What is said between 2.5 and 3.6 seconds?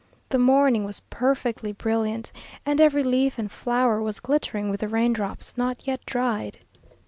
and every leaf and